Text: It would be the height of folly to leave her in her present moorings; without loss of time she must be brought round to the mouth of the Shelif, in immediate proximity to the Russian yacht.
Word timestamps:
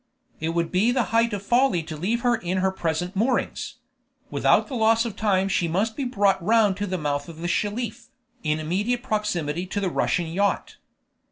It 0.39 0.55
would 0.55 0.71
be 0.71 0.91
the 0.91 1.03
height 1.13 1.31
of 1.31 1.43
folly 1.43 1.83
to 1.83 1.95
leave 1.95 2.21
her 2.21 2.33
in 2.35 2.57
her 2.57 2.71
present 2.71 3.15
moorings; 3.15 3.75
without 4.31 4.71
loss 4.71 5.05
of 5.05 5.15
time 5.15 5.47
she 5.47 5.67
must 5.67 5.95
be 5.95 6.05
brought 6.05 6.43
round 6.43 6.75
to 6.77 6.87
the 6.87 6.97
mouth 6.97 7.29
of 7.29 7.37
the 7.41 7.47
Shelif, 7.47 8.07
in 8.41 8.59
immediate 8.59 9.03
proximity 9.03 9.67
to 9.67 9.79
the 9.79 9.89
Russian 9.91 10.25
yacht. 10.25 10.77